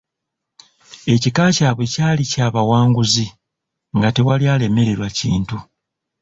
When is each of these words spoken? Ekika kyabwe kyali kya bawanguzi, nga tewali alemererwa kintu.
Ekika 1.13 1.45
kyabwe 1.55 1.85
kyali 1.93 2.23
kya 2.31 2.47
bawanguzi, 2.53 3.27
nga 3.97 4.09
tewali 4.15 4.45
alemererwa 4.53 5.07
kintu. 5.17 5.57